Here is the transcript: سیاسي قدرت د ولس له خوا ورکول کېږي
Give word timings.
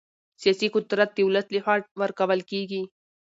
سیاسي 0.41 0.67
قدرت 0.75 1.09
د 1.13 1.19
ولس 1.27 1.45
له 1.53 1.59
خوا 1.65 1.75
ورکول 2.01 2.41
کېږي 2.51 2.81